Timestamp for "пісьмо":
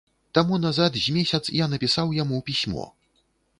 2.51-2.91